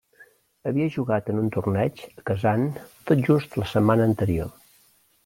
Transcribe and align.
Havia 0.69 0.87
jugat 0.93 1.27
en 1.33 1.41
un 1.41 1.51
torneig 1.57 2.01
a 2.21 2.25
Kazan 2.29 2.65
tot 3.11 3.21
just 3.29 3.59
la 3.63 3.69
setmana 3.75 4.09
anterior. 4.13 4.51